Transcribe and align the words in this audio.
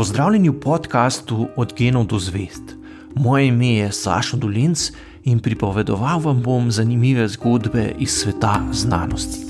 Pozdravljeni 0.00 0.48
v 0.48 0.60
podkastu 0.60 1.48
Od 1.56 1.72
genov 1.76 2.06
do 2.08 2.18
zvest. 2.18 2.62
Moje 3.14 3.46
ime 3.46 3.68
je 3.68 3.92
Sašo 3.92 4.36
Dolinc 4.36 4.86
in 5.24 5.40
pripovedoval 5.44 6.22
vam 6.24 6.40
bom 6.42 6.70
zanimive 6.70 7.28
zgodbe 7.28 7.92
iz 7.98 8.08
sveta 8.08 8.62
znanosti. 8.72 9.44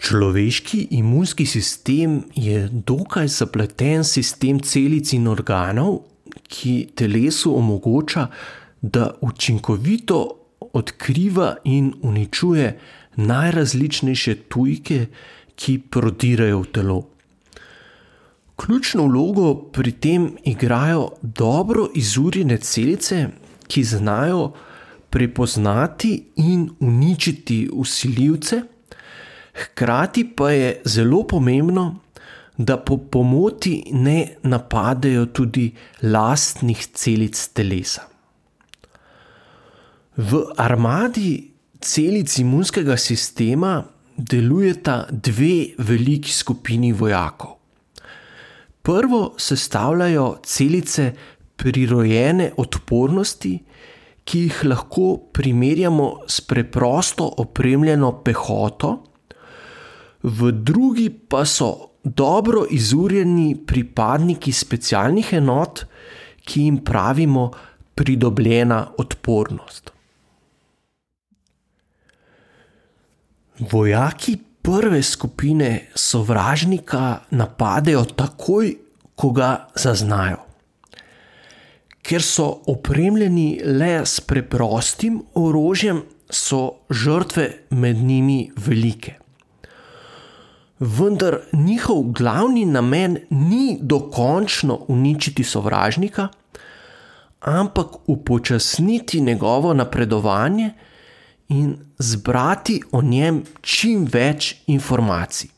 Človeški 0.00 0.88
imunski 0.90 1.46
sistem 1.46 2.24
je 2.34 2.68
dokaj 2.72 3.28
zapleten 3.28 4.04
sistem 4.04 4.58
celic 4.60 5.12
in 5.12 5.28
organov, 5.28 6.00
ki 6.48 6.88
telesu 6.94 7.54
omogoča, 7.56 8.26
da 8.82 9.10
učinkovito 9.20 10.37
odkriva 10.78 11.56
in 11.64 11.92
uničuje 12.02 12.78
najrazličnejše 13.16 14.34
tujke, 14.48 15.06
ki 15.58 15.78
prodirajo 15.90 16.60
v 16.62 16.72
telo. 16.72 16.98
Ključno 18.58 19.06
vlogo 19.06 19.54
pri 19.54 19.92
tem 19.92 20.30
igrajo 20.44 21.08
dobro 21.22 21.88
izurjene 21.94 22.58
celice, 22.58 23.26
ki 23.66 23.84
znajo 23.84 24.52
prepoznati 25.10 26.24
in 26.36 26.68
uničiti 26.80 27.68
usiljivce, 27.72 28.62
hkrati 29.54 30.24
pa 30.36 30.50
je 30.50 30.80
zelo 30.84 31.22
pomembno, 31.26 31.96
da 32.58 32.76
po 32.76 32.96
pomoti 32.96 33.82
ne 33.92 34.28
napadejo 34.42 35.26
tudi 35.26 35.72
lastnih 36.02 36.86
celic 36.86 37.48
telesa. 37.54 38.07
V 40.18 40.38
armadi 40.58 41.52
celic 41.78 42.32
imunskega 42.42 42.96
sistema 42.98 43.84
delujeta 44.16 45.06
dve 45.10 45.76
veliki 45.78 46.32
skupini 46.34 46.88
vojakov. 46.92 47.52
Prvo 48.82 49.20
sestavljajo 49.38 50.40
celice 50.42 51.12
prirojene 51.56 52.48
odpornosti, 52.56 53.52
ki 54.24 54.40
jih 54.40 54.56
lahko 54.64 55.04
primerjamo 55.32 56.08
s 56.26 56.40
preprosto 56.40 57.28
opremljeno 57.38 58.10
pehoto, 58.24 58.90
v 60.22 60.50
drugi 60.50 61.10
pa 61.10 61.44
so 61.46 61.92
dobro 62.02 62.64
izurjeni 62.70 63.54
pripadniki 63.66 64.52
specialnih 64.52 65.30
enot, 65.38 65.84
ki 66.42 66.66
jim 66.66 66.82
pravimo 66.82 67.52
pridobljena 67.94 68.80
odpornost. 68.98 69.94
Vojaki 73.58 74.36
prve 74.62 75.02
skupine 75.02 75.88
sovražnika 75.94 77.18
napadejo 77.30 78.04
takoj, 78.04 78.74
ko 79.14 79.30
ga 79.30 79.66
zaznajo. 79.74 80.44
Ker 82.02 82.22
so 82.22 82.46
opremljeni 82.70 83.60
le 83.64 84.06
s 84.06 84.20
preprostim 84.20 85.22
orožjem, 85.34 86.02
so 86.30 86.84
žrtve 86.90 87.50
med 87.70 87.96
njimi 87.96 88.50
velike. 88.56 89.14
Vendar 90.78 91.38
njihov 91.52 92.02
glavni 92.02 92.64
namen 92.64 93.18
ni 93.30 93.78
dokončno 93.80 94.84
uničiti 94.88 95.44
sovražnika, 95.44 96.28
ampak 97.40 97.86
upočasniti 98.06 99.20
njegovo 99.20 99.74
napredovanje 99.74 100.70
in 101.48 101.76
zbrati 101.98 102.82
o 102.92 103.02
njem 103.02 103.42
čim 103.60 104.04
več 104.12 104.54
informacij. 104.66 105.50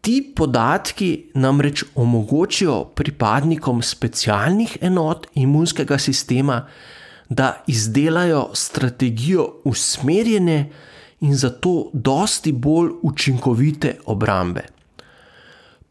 Ti 0.00 0.32
podatki 0.36 1.08
namreč 1.34 1.82
omogočijo 1.94 2.84
pripadnikom 2.94 3.82
specialnih 3.82 4.78
enot 4.80 5.26
imunskega 5.34 5.98
sistema, 5.98 6.62
da 7.28 7.62
izdelajo 7.66 8.50
strategijo 8.54 9.60
usmerjene 9.64 10.70
in 11.20 11.34
zato 11.36 11.90
dosti 11.92 12.52
bolj 12.52 12.90
učinkovite 13.02 13.98
obrambe. 14.06 14.62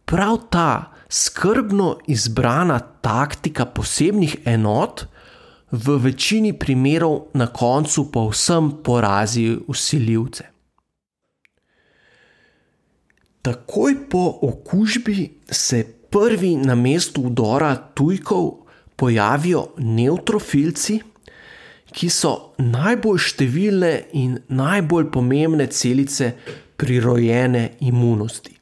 Prav 0.06 0.38
ta 0.50 0.91
skrbno 1.09 1.97
izbrana 2.07 2.79
taktika 2.79 3.66
posebnih 3.66 4.38
enot 4.46 5.06
v 5.72 5.97
večini 6.00 6.53
primerov 6.53 7.28
na 7.33 7.47
koncu 7.47 8.11
povsem 8.11 8.72
porazi 8.83 9.57
usiljivce. 9.67 10.44
Takoj 13.41 13.95
po 14.09 14.39
okužbi 14.41 15.29
se 15.51 15.83
prvi 16.09 16.55
na 16.55 16.75
mestu 16.75 17.22
udora 17.22 17.75
tujkov 17.75 18.51
pojavijo 18.95 19.67
neutrofilci, 19.78 21.00
ki 21.91 22.09
so 22.11 22.31
najbolj 22.59 23.19
številne 23.23 23.91
in 24.19 24.35
najbolj 24.49 25.07
pomembne 25.11 25.67
celice 25.72 26.34
prirojene 26.78 27.78
imunosti. 27.88 28.53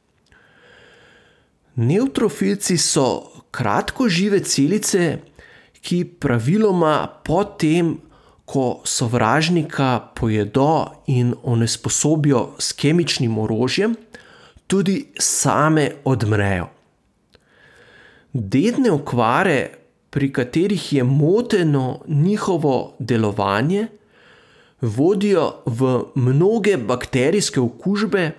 Neutrofilci 1.75 2.77
so 2.79 3.07
kratkožive 3.51 4.39
celice, 4.45 5.17
ki 5.85 6.01
praviloma 6.19 7.05
potem, 7.23 7.95
ko 8.45 8.81
sovražnika 8.85 9.99
pojedo 10.15 10.85
in 11.09 11.33
onesposobijo 11.43 12.55
s 12.61 12.73
kemičnim 12.77 13.37
orožjem, 13.41 13.95
tudi 14.67 15.05
same 15.17 15.91
odmrejo. 16.05 16.67
Dedne 18.33 18.91
okvare, 18.91 19.69
pri 20.09 20.31
katerih 20.33 20.93
je 20.93 21.03
moteno 21.03 22.01
njihovo 22.07 22.95
delovanje, 22.99 23.87
vodijo 24.81 25.53
v 25.65 26.03
mnoge 26.15 26.77
bakterijske 26.77 27.59
okužbe, 27.59 28.31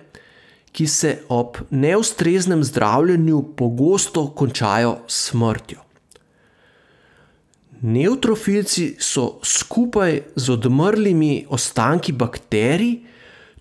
ki 0.71 0.87
se 0.87 1.17
ob 1.29 1.57
neustreznem 1.69 2.63
zdravljenju 2.63 3.43
pogosto 3.57 4.27
končajo 4.29 4.97
s 5.07 5.29
smrtjo. 5.29 5.86
Neutrofilci 7.81 8.95
so 8.99 9.39
skupaj 9.43 10.21
z 10.35 10.49
odmrlimi 10.49 11.45
ostanki 11.49 12.11
bakterij 12.11 12.99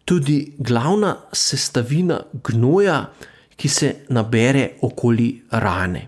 tudi 0.05 0.55
glavna 0.59 1.17
sestavina 1.33 2.21
gnoja, 2.45 3.11
ki 3.57 3.69
se 3.69 3.95
nabere 4.09 4.77
okoli 4.81 5.43
rane. 5.51 6.07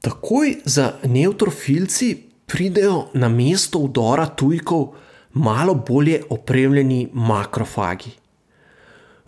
Takoj 0.00 0.56
za 0.64 0.92
neutrofilci 1.04 2.16
pridejo 2.46 3.06
na 3.14 3.28
mesto 3.28 3.78
udora 3.78 4.26
tujkov 4.26 4.94
malo 5.32 5.74
bolje 5.74 6.22
opremljeni 6.28 7.08
makrofagi. 7.12 8.10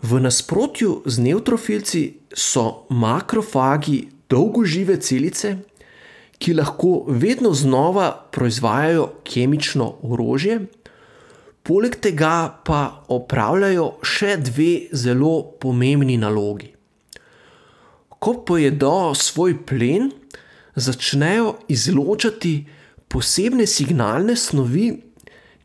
V 0.01 0.19
nasprotju 0.19 1.01
z 1.05 1.19
neutrofilci 1.19 2.03
so 2.33 2.85
makrofagi 2.89 4.16
dolgožive 4.29 4.97
celice, 5.01 5.55
ki 6.37 6.53
lahko 6.53 7.05
vedno 7.07 7.53
znova 7.53 8.11
proizvajajo 8.31 9.07
kemično 9.25 9.87
orožje, 10.03 10.59
poleg 11.63 11.97
tega 12.01 12.61
pa 12.65 13.03
opravljajo 13.11 13.87
še 14.05 14.37
dve 14.37 14.71
zelo 14.93 15.33
pomembni 15.59 16.17
nalogi. 16.17 16.71
Ko 18.19 18.33
pojedo 18.45 19.13
svoj 19.15 19.57
plen, 19.65 20.11
začnejo 20.75 21.55
izločati 21.67 22.53
posebne 23.09 23.65
signalne 23.67 24.35
snovi, 24.35 24.87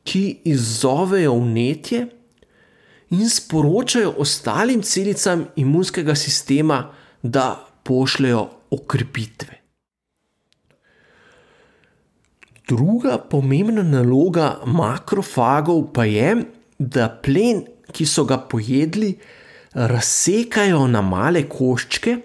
ki 0.03 0.23
izzovejo 0.51 1.37
vnetje 1.39 2.07
in 3.15 3.29
sporočajo 3.31 4.15
ostalim 4.19 4.83
celicam 4.83 5.45
imunskega 5.57 6.15
sistema, 6.19 6.89
da 7.23 7.72
pošljajo 7.83 8.49
okrepitve. 8.71 9.59
Druga 12.69 13.19
pomembna 13.19 13.83
naloga 13.83 14.61
makrofagov 14.67 15.91
pa 15.93 16.05
je, 16.05 16.37
da 16.79 17.09
plen, 17.23 17.65
ki 17.93 18.07
so 18.09 18.25
ga 18.25 18.39
pojedli, 18.49 19.13
razsekajo 19.75 20.87
na 20.89 21.03
male 21.05 21.43
koščke, 21.51 22.17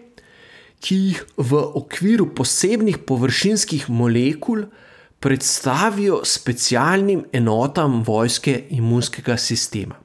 ki 0.80 0.95
jih 0.95 1.21
v 1.38 1.62
okviru 1.81 2.30
posebnih 2.38 3.01
površinskih 3.09 3.89
molekul 3.89 4.68
predstavijo 5.19 6.21
specialnim 6.24 7.25
enotam 7.33 8.04
vojske 8.06 8.59
imunskega 8.77 9.38
sistema. 9.38 9.98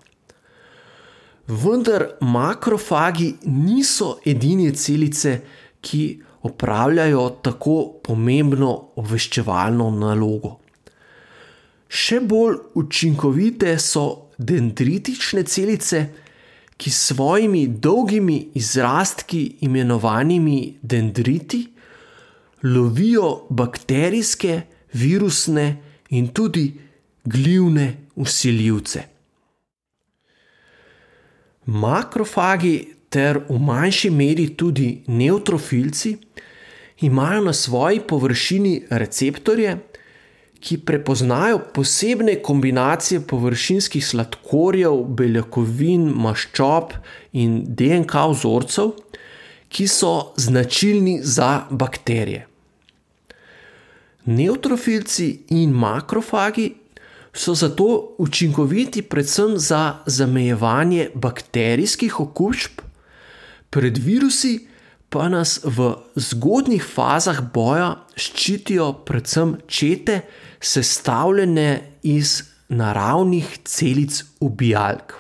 Vendar 1.49 2.17
makrofagi 2.21 3.35
niso 3.45 4.19
edine 4.25 4.73
celice, 4.73 5.41
ki 5.83 6.23
opravljajo 6.47 7.29
tako 7.43 7.77
pomembno 8.03 8.71
obveščevalno 8.97 9.91
nalogo. 9.99 10.59
Še 11.93 12.21
bolj 12.25 12.57
učinkovite 12.79 13.75
so 13.83 14.05
dendritične 14.39 15.43
celice, 15.45 16.03
ki 16.79 16.91
s 16.91 17.13
svojimi 17.13 17.67
dolgimi 17.69 18.39
izrastki, 18.59 19.43
imenovanimi 19.67 20.79
dendriti, 20.83 21.67
lovijo 22.63 23.47
bakterijske, 23.51 24.61
virusne 24.95 25.67
in 26.11 26.33
tudi 26.35 26.71
glivne 27.25 27.87
usiljivce. 28.15 29.12
Makrofagi 31.67 32.95
ter 33.09 33.39
v 33.49 33.59
manjši 33.59 34.11
meri 34.11 34.49
tudi 34.57 35.05
neutrofilci 35.07 36.17
imajo 37.01 37.45
na 37.45 37.53
svoji 37.53 38.01
površini 38.01 38.83
receptorje, 38.91 39.77
ki 40.63 40.79
prepoznajo 40.87 41.59
posebne 41.75 42.37
kombinacije 42.43 43.21
površinskih 43.27 44.07
sladkorjev, 44.07 45.01
beljakovin, 45.19 46.05
maščob 46.07 46.95
in 47.33 47.65
DNK 47.67 48.27
vzorcev, 48.31 48.93
ki 49.69 49.89
so 49.89 50.33
značilni 50.37 51.19
za 51.23 51.65
bakterije. 51.71 52.47
Neutrofilci 54.25 55.29
in 55.59 55.75
makrofagi 55.75 56.69
so 57.33 57.55
zato 57.55 58.15
učinkoviti 58.19 59.03
predvsem 59.03 59.59
za 59.59 59.99
zamejevanje 60.07 61.11
bakterijskih 61.15 62.21
okužb, 62.21 62.81
pred 63.71 63.99
virusi 63.99 64.69
pa 65.09 65.29
nas 65.29 65.61
v 65.65 65.93
zgodnjih 66.17 66.85
fazah 66.85 67.43
boja 67.53 67.91
ščitijo 68.17 68.93
predvsem 69.05 69.59
čete, 69.67 70.23
sestavljene 70.61 71.99
iz 72.03 72.43
naravnih 72.73 73.59
celic 73.69 74.23
ubijalk. 74.41 75.19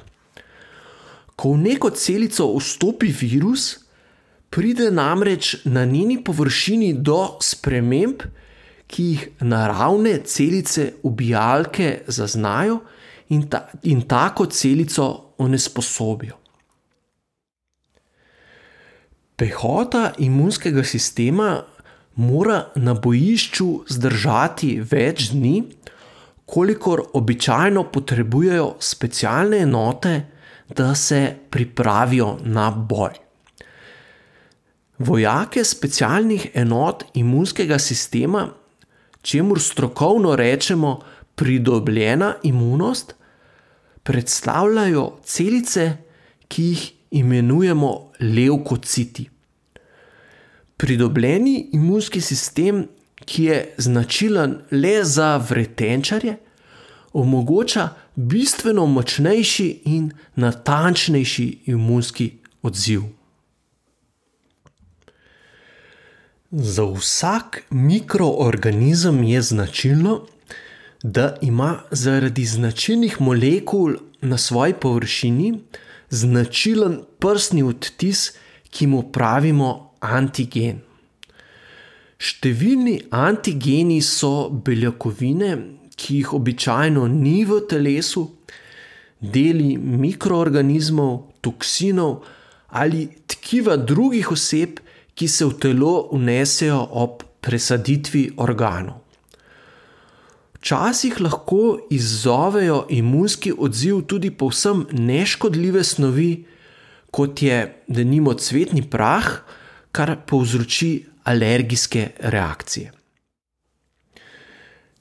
Ko 1.36 1.52
v 1.52 1.64
neko 1.66 1.90
celico 1.90 2.46
vstopi 2.56 3.10
virus, 3.12 3.82
pride 4.52 4.90
namreč 4.90 5.56
na 5.64 5.84
njeni 5.84 6.22
površini 6.24 6.92
do 6.94 7.36
sprememb, 7.40 8.24
ki 8.92 9.04
jih 9.08 9.28
naravne 9.40 10.18
celice 10.28 10.92
ubijalke 11.02 12.02
zaznajo 12.06 12.82
in, 13.32 13.48
ta, 13.48 13.66
in 13.88 14.04
tako 14.08 14.46
celico 14.46 15.08
onesposobijo. 15.38 16.36
Pehota 19.36 20.12
imunskega 20.18 20.84
sistema 20.84 21.62
mora 22.14 22.66
na 22.76 22.94
bojišču 22.94 23.68
zdržati 23.88 24.76
več 24.90 25.30
dni, 25.32 25.62
kolikor 26.46 27.00
običajno 27.16 27.86
potrebujejo 27.92 28.74
specialne 28.80 29.64
enote, 29.64 30.14
da 30.76 30.94
se 30.94 31.34
pripravijo 31.50 32.36
na 32.44 32.70
boj. 32.70 33.16
Vojake 34.98 35.64
specialnih 35.64 36.46
enot 36.54 37.04
imunskega 37.14 37.78
sistema, 37.78 38.46
čemu 39.22 39.56
strokovno 39.56 40.36
rečemo 40.36 41.00
pridobljena 41.34 42.34
imunost, 42.42 43.14
predstavljajo 44.02 45.18
celice, 45.24 45.96
ki 46.48 46.62
jih 46.62 46.92
imenujemo 47.10 48.10
levkociti. 48.20 49.28
Pridobljeni 50.76 51.68
imunski 51.72 52.20
sistem, 52.20 52.86
ki 53.24 53.44
je 53.44 53.74
značilen 53.78 54.58
le 54.70 55.04
za 55.04 55.36
vretenčarje, 55.36 56.36
omogoča 57.12 57.88
bistveno 58.14 58.86
močnejši 58.86 59.80
in 59.84 60.10
natančnejši 60.34 61.58
imunski 61.66 62.32
odziv. 62.62 63.02
Za 66.52 66.84
vsak 66.84 67.62
mikroorganizem 67.70 69.22
je 69.24 69.42
značilno, 69.42 70.20
da 71.02 71.36
ima 71.40 71.80
zaradi 71.90 72.44
značilnih 72.44 73.20
molekul 73.20 73.94
na 74.20 74.38
svoji 74.38 74.74
površini 74.74 75.60
značilen 76.10 77.00
prstni 77.18 77.62
odtis, 77.62 78.32
ki 78.70 78.86
mu 78.86 79.00
pravimo 79.12 79.94
antigen. 80.00 80.82
Številni 82.20 82.98
antigeni 83.10 84.02
so 84.04 84.50
beljakovine, 84.52 85.56
ki 85.96 86.20
jih 86.20 86.36
običajno 86.36 87.08
ni 87.08 87.46
v 87.48 87.62
telesu, 87.64 88.28
deli 89.20 89.78
mikroorganizmov, 89.80 91.18
toksinov 91.40 92.18
ali 92.68 93.08
tkiva 93.26 93.76
drugih 93.76 94.36
oseb, 94.36 94.82
ki 95.14 95.28
se 95.28 95.44
v 95.44 95.58
telo 95.60 96.08
unesejo 96.12 96.80
ob 96.90 97.22
presaditvi 97.40 98.30
organov. 98.36 99.02
Včasih 100.62 101.20
lahko 101.20 101.78
izzovejo 101.90 102.86
imunski 102.90 103.52
odziv 103.58 104.04
tudi 104.06 104.30
povsem 104.30 104.86
neškodljive 104.92 105.84
snovi, 105.84 106.46
kot 107.10 107.42
je 107.42 107.58
denimo 107.88 108.34
cvetni 108.34 108.84
prah, 108.90 109.42
kar 109.92 110.16
povzroči 110.26 111.04
alergijske 111.24 112.08
reakcije. 112.18 112.92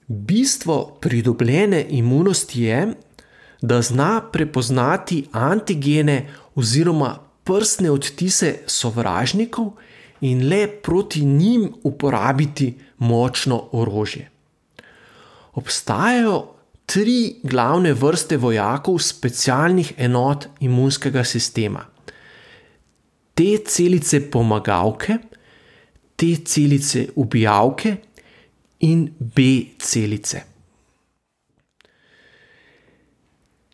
Bistvo 0.08 0.98
pridobljene 1.02 1.86
imunosti 1.90 2.62
je, 2.62 2.94
da 3.62 3.82
zna 3.82 4.22
prepoznati 4.32 5.28
antigene 5.32 6.30
oziroma 6.56 7.20
prstne 7.44 7.92
odtise 7.92 8.56
sovražnikov 8.68 9.72
in 10.22 10.48
le 10.50 10.68
proti 10.68 11.26
njim 11.26 11.70
uporabiti 11.84 12.74
močno 12.98 13.64
orožje. 13.72 14.30
Obstajajo 15.54 16.54
tri 16.86 17.36
glavne 17.44 17.94
vrste 17.94 18.38
vojakov 18.38 19.00
specialnih 19.00 19.94
enot 19.98 20.48
imunskega 20.60 21.24
sistema 21.24 21.92
te 23.42 23.58
celice 23.66 24.20
pomagalke, 24.30 25.18
te 26.16 26.36
celice 26.46 27.08
ubijalke 27.16 27.96
in 28.86 29.08
B 29.18 29.42
celice. 29.80 30.44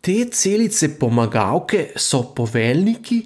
Te 0.01 0.15
celice 0.31 0.89
pomagalke 0.99 1.81
so 1.99 2.21
poveljniki, 2.35 3.19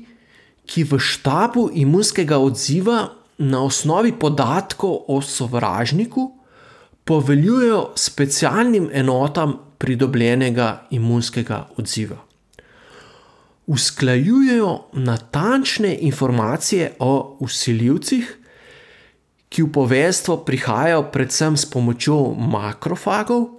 ki 0.71 0.85
v 0.87 0.99
štabu 1.03 1.67
imunskega 1.75 2.37
odziva 2.39 3.11
na 3.43 3.63
osnovi 3.67 4.13
podatkov 4.15 5.03
o 5.11 5.19
sovražniku 5.21 6.31
poveljujejo 7.03 7.91
specialnim 7.95 8.89
enotam 8.93 9.57
pridobljenega 9.77 10.87
imunskega 10.95 11.67
odziva. 11.77 12.17
Usklajujejo 13.67 14.69
natančne 14.93 15.97
informacije 16.01 16.93
o 16.99 17.37
usiljivcih, 17.39 18.37
ki 19.49 19.63
v 19.63 19.71
povestvo 19.73 20.37
prihajajo 20.47 21.03
predvsem 21.11 21.57
s 21.57 21.67
pomočjo 21.67 22.31
makrofagov, 22.33 23.49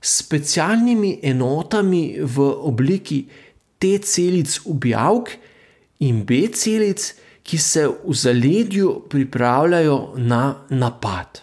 s 0.00 0.18
specialnimi 0.24 1.20
enotami 1.22 2.18
v 2.18 2.50
obliki 2.66 3.28
T 3.78 3.98
celic 3.98 4.58
ubijalk 4.64 5.30
in 6.02 6.24
B 6.26 6.46
celic, 6.54 7.12
ki 7.42 7.58
se 7.58 7.86
v 7.88 8.14
zaledju 8.14 8.90
pripravljajo 9.10 10.14
na 10.16 10.42
napad. 10.70 11.42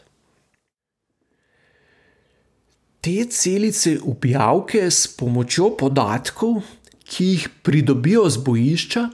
Te 3.00 3.26
celice 3.32 3.98
ubijalke 4.04 4.86
s 4.92 5.08
pomočjo 5.08 5.72
podatkov 5.80 6.62
ki 7.10 7.26
jih 7.26 7.50
pridobijo 7.64 8.30
z 8.30 8.38
bojišča, 8.38 9.10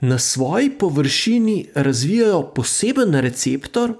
na 0.00 0.18
svoji 0.18 0.70
površini 0.78 1.68
razvijajo 1.74 2.42
poseben 2.54 3.14
receptor, 3.14 3.94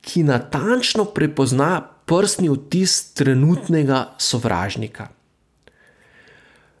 ki 0.00 0.22
natančno 0.22 1.04
prepozna 1.04 1.80
prstni 2.06 2.48
odtis 2.48 3.12
trenutnega 3.14 4.14
sovražnika. 4.18 5.08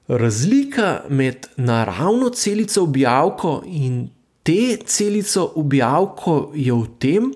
Razlika 0.08 1.02
med 1.08 1.46
naravno 1.56 2.30
celico 2.30 2.82
objavko 2.82 3.62
in 3.66 4.08
te 4.42 4.78
celico 4.86 5.52
objavko 5.54 6.52
je 6.54 6.72
v 6.72 6.86
tem, 6.98 7.32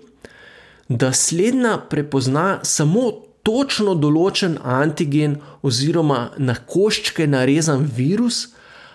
da 0.88 1.12
slednja 1.12 1.76
prepozna 1.90 2.60
samo 2.64 3.10
točno 3.42 3.94
določen 3.94 4.56
antigen 4.64 5.36
oziroma 5.62 6.30
na 6.38 6.54
koščke 6.54 7.26
narezan 7.26 7.84
virus 7.96 8.46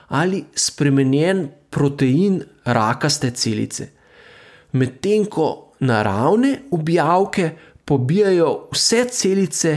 ali 0.07 0.43
spremenjen 0.55 1.47
protein 1.69 2.41
rakaste 2.65 3.29
celice. 3.35 3.89
Medtem 4.71 5.25
ko 5.25 5.73
naravne 5.79 6.53
objavke 6.71 7.51
pobijajo 7.85 8.49
vse 8.73 9.03
celice, 9.11 9.75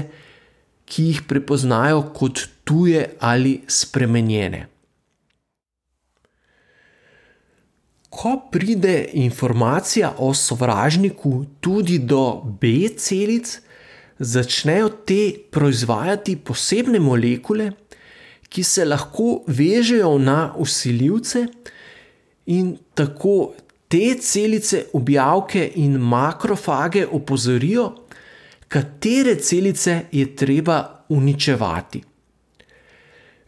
ki 0.91 1.05
jih 1.11 1.21
prepoznajo 1.29 2.07
kot 2.15 2.47
tuje 2.71 3.07
ali 3.21 3.61
spremenjene. 3.67 4.67
Ko 8.11 8.37
pride 8.53 9.09
informacija 9.13 10.13
o 10.19 10.35
sovražniku 10.35 11.45
tudi 11.61 11.99
do 11.99 12.43
B 12.61 12.89
celic, 12.99 13.59
začnejo 14.19 14.89
te 15.07 15.33
proizvajati 15.51 16.37
posebne 16.37 17.01
molekule, 17.01 17.71
ki 18.51 18.63
se 18.67 18.85
lahko 18.85 19.43
vežejo 19.47 20.19
na 20.19 20.53
usiljivce 20.59 21.47
in 22.47 22.77
tako 22.95 23.55
te 23.89 24.15
celice, 24.23 24.85
objavke 24.93 25.65
in 25.83 25.99
makrofage 25.99 27.07
opozorijo, 27.07 27.89
katere 28.69 29.35
celice 29.43 30.05
je 30.13 30.29
treba 30.37 30.79
uničevati. 31.09 32.10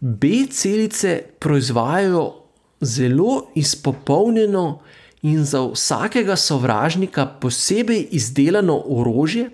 B 0.04 0.46
celice 0.50 1.22
proizvajajo 1.38 2.34
zelo 2.80 3.46
izpopolnjeno 3.54 4.80
in 5.22 5.44
za 5.44 5.60
vsakega 5.66 6.36
sovražnika 6.36 7.26
posebej 7.26 8.08
izdelano 8.10 8.82
orožje, 8.86 9.50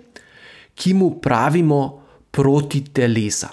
ki 0.75 0.93
mu 0.93 1.19
pravimo 1.21 2.01
proti 2.31 2.83
telesa. 2.93 3.49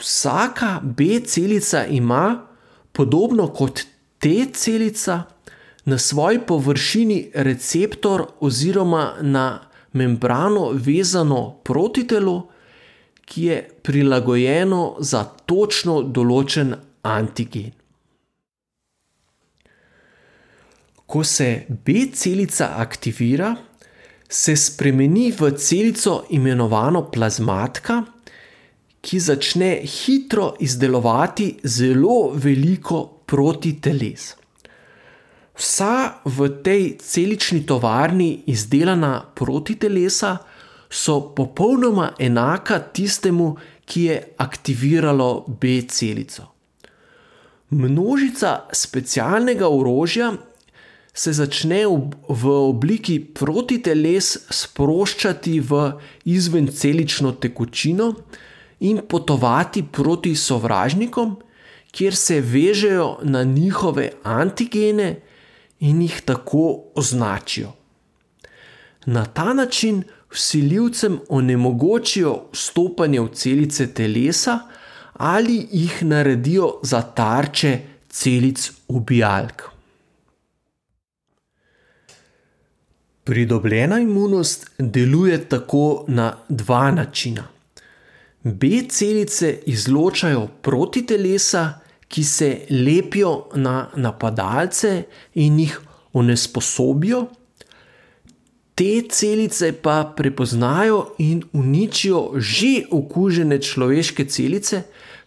Vsaka 0.00 0.80
B 0.82 1.20
celica 1.26 1.86
ima, 1.86 2.46
podobno 2.92 3.48
kot 3.48 3.80
T 4.18 4.28
celica, 4.52 5.22
na 5.84 5.98
svoji 5.98 6.38
površini 6.46 7.30
receptor 7.34 8.26
oziroma 8.40 9.14
na 9.20 9.60
membrano 9.92 10.70
vezano 10.72 11.56
protitelo, 11.64 12.48
ki 13.24 13.44
je 13.44 13.60
prilagojeno 13.82 14.96
za 15.00 15.24
točno 15.24 16.02
določen 16.02 16.74
antigen. 17.02 17.72
Ko 21.06 21.24
se 21.24 21.66
B 21.68 22.08
celica 22.12 22.74
aktivira, 22.80 23.54
se 24.28 24.56
spremeni 24.56 25.30
v 25.32 25.52
celico 25.56 26.24
imenovano 26.30 27.04
plazmatka, 27.12 28.00
ki 29.04 29.20
začne 29.20 29.68
hitro 29.84 30.54
izdelovati 30.64 31.50
zelo 31.64 32.32
veliko 32.32 33.02
protiteles. 33.28 34.32
Vsa 35.54 36.24
v 36.24 36.48
tej 36.64 36.96
celični 36.98 37.62
tovarni 37.68 38.42
izdelana 38.50 39.20
protitelesa 39.36 40.38
so 40.94 41.20
popolnoma 41.34 42.12
enaka 42.18 42.78
tistemu, 42.78 43.56
ki 43.84 44.02
je 44.02 44.16
aktiviralo 44.38 45.44
B 45.60 45.82
celico. 45.88 46.46
Množica 47.70 48.68
specialnega 48.72 49.68
orožja 49.68 50.32
se 51.14 51.32
začne 51.32 51.82
v 52.28 52.54
obliki 52.70 53.18
protiteles 53.20 54.32
sproščati 54.50 55.58
v 55.60 55.82
izvencelično 56.30 57.34
tekočino 57.42 58.08
in 58.86 59.02
potovati 59.08 59.82
proti 59.82 60.34
sovražnikom, 60.36 61.36
kjer 61.94 62.16
se 62.16 62.40
vežejo 62.40 63.18
na 63.22 63.44
njihove 63.44 64.10
antigene 64.22 65.14
in 65.80 66.02
jih 66.02 66.20
tako 66.24 66.94
označijo. 66.94 67.74
Na 69.06 69.26
ta 69.26 69.52
način 69.52 70.02
vsiljivcem 70.34 71.18
onemogočijo 71.28 72.34
vstopanje 72.52 73.20
v 73.20 73.28
celice 73.34 73.86
telesa 73.94 74.58
ali 75.14 75.66
jih 75.72 76.02
naredijo 76.02 76.80
za 76.82 77.02
tarče 77.02 77.78
celic 78.10 78.70
ubijalk. 78.88 79.62
Pridobljena 83.24 84.00
imunost 84.00 84.70
deluje 84.78 85.48
tako 85.48 86.04
na 86.08 86.36
dva 86.48 86.90
načina. 86.90 87.46
B 88.42 88.66
celice 88.88 89.58
izločajo 89.66 90.48
protitelesa, 90.62 91.80
ki 92.08 92.24
se 92.24 92.66
lepijo 92.70 93.46
na 93.54 93.88
napadalce 93.96 95.02
in 95.34 95.58
jih 95.58 95.80
onesposobijo, 96.12 97.26
te 98.74 99.02
celice 99.10 99.72
pa 99.72 100.12
prepoznajo 100.16 101.14
in 101.18 101.42
uničijo 101.52 102.32
že 102.36 102.84
okužene 102.90 103.58
človeške 103.62 104.24
celice, 104.24 104.82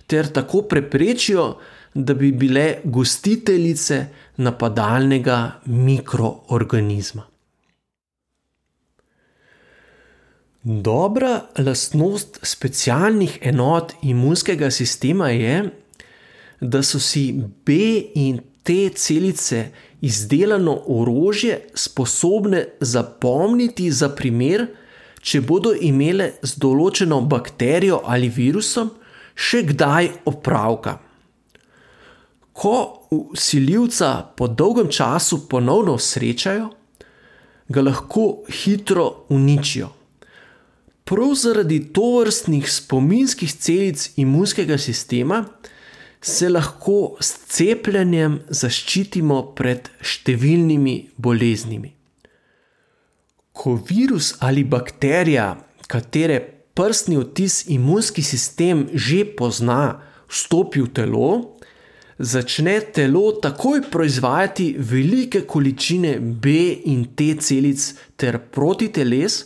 ter 0.08 0.28
tako 0.34 0.62
preprečijo, 0.62 1.58
da 1.94 2.14
bi 2.14 2.32
bile 2.32 2.82
gostiteljice 2.84 4.06
napadalnega 4.38 5.60
mikroorganizma. 5.66 7.24
Dobra 10.64 11.42
lastnost 11.58 12.40
specialnih 12.44 13.40
enot 13.42 13.94
imunskega 14.02 14.72
sistema 14.72 15.30
je, 15.30 15.70
da 16.62 16.84
so 16.84 17.00
si 17.00 17.34
B 17.66 17.74
in 18.16 18.40
T 18.64 18.90
celice 18.96 19.70
izdelano 20.02 20.82
orožje 20.88 21.60
sposobne 21.74 22.66
zapomniti 22.80 23.92
za 23.92 24.10
primer, 24.10 24.68
če 25.22 25.42
bodo 25.42 25.74
imele 25.74 26.32
z 26.42 26.60
določeno 26.62 27.22
bakterijo 27.22 28.02
ali 28.06 28.30
virusom 28.30 28.92
še 29.38 29.64
kdaj 29.72 30.10
opravka. 30.30 30.98
Ko 32.58 32.74
usiljivca 33.14 34.12
po 34.38 34.48
dolgem 34.48 34.90
času 34.90 35.44
ponovno 35.50 35.98
srečajo, 35.98 36.72
ga 37.70 37.82
lahko 37.84 38.44
hitro 38.50 39.28
uničijo. 39.30 39.92
Prav 41.08 41.36
zaradi 41.40 41.80
tovrstnih 41.94 42.66
spominskih 42.72 43.52
celic 43.54 44.10
imunskega 44.20 44.78
sistema 44.78 45.44
se 46.22 46.50
lahko 46.50 47.18
s 47.22 47.38
cepljenjem 47.54 48.40
zaščitimo 48.50 49.42
pred 49.58 49.90
številnimi 50.02 50.96
boleznimi. 51.18 51.94
Ko 53.58 53.78
virus 53.90 54.36
ali 54.46 54.64
bakterija, 54.64 55.56
katere 55.88 56.40
prstni 56.78 57.18
odtis 57.18 57.64
imunski 57.74 58.22
sistem 58.22 58.88
že 58.94 59.24
pozna, 59.38 59.98
vstopi 60.28 60.84
v 60.84 60.94
telo, 60.94 61.30
začne 62.20 62.80
telo 62.94 63.32
takoj 63.42 63.86
proizvajati 63.92 64.74
velike 64.78 65.46
količine 65.48 66.18
B 66.20 66.58
in 66.92 67.06
T 67.16 67.34
celic 67.42 67.94
ter 68.18 68.42
protiteles 68.52 69.46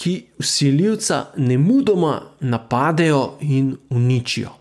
ki 0.00 0.12
usiljivca 0.38 1.24
ne 1.36 1.58
mudoma 1.58 2.14
napadejo 2.40 3.36
in 3.40 3.76
uničijo. 3.90 4.59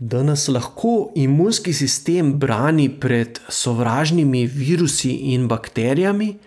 Da 0.00 0.22
nas 0.22 0.48
lahko 0.48 1.12
imunski 1.14 1.72
sistem 1.72 2.32
brani 2.38 2.88
pred 3.00 3.38
sovražnimi 3.48 4.46
virusi 4.46 5.10
in 5.34 5.48
bakterijami, 5.48 6.38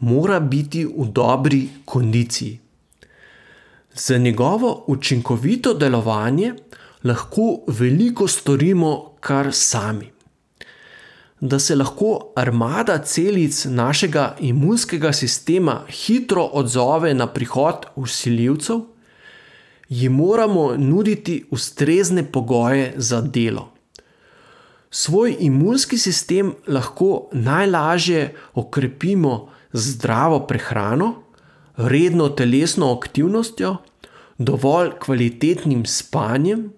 mora 0.00 0.40
biti 0.40 0.84
v 0.84 1.06
dobri 1.08 1.68
kondiciji. 1.84 2.58
Za 3.94 4.18
njegovo 4.18 4.84
učinkovito 4.86 5.74
delovanje 5.74 6.54
lahko 7.04 7.60
veliko 7.66 8.28
storimo 8.28 9.10
kar 9.20 9.48
sami 9.52 10.12
da 11.42 11.58
se 11.58 11.74
lahko 11.74 12.32
armada 12.36 12.98
celic 12.98 13.64
našega 13.64 14.36
imunskega 14.40 15.12
sistema 15.12 15.80
hitro 15.88 16.44
odzove 16.52 17.14
na 17.14 17.26
prihod 17.26 17.86
usiljivcev, 17.96 18.76
jim 19.92 20.12
moramo 20.12 20.76
nuditi 20.76 21.44
ustrezne 21.50 22.24
pogoje 22.32 22.92
za 22.96 23.20
delo. 23.20 23.68
Svoj 24.90 25.36
imunski 25.40 25.98
sistem 25.98 26.54
lahko 26.66 27.28
najlažje 27.32 28.34
okrepimo 28.54 29.48
z 29.72 29.90
zdravo 29.90 30.40
prehrano, 30.46 31.14
redno 31.76 32.28
telesno 32.28 32.92
aktivnostjo, 32.92 33.76
dovolj 34.38 34.90
kvalitetnim 35.00 35.86
spanjem 35.86 36.70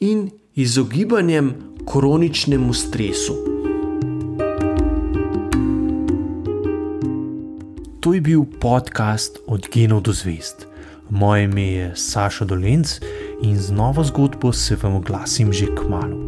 in 0.00 0.30
izogibanjem 0.54 1.54
kroničnemu 1.92 2.74
stresu. 2.74 3.34
To 8.00 8.14
je 8.14 8.20
bil 8.20 8.44
podcast 8.60 9.38
Od 9.46 9.68
genov 9.74 10.00
do 10.00 10.12
zvest. 10.12 10.67
Moje 11.10 11.44
ime 11.44 11.66
je 11.72 11.92
Saša 11.96 12.44
Dolence 12.44 13.00
in 13.42 13.58
z 13.58 13.70
novo 13.70 14.04
zgodbo 14.04 14.52
se 14.52 14.76
vam 14.82 14.94
oglasim 14.94 15.52
že 15.52 15.66
k 15.66 15.88
malu. 15.88 16.27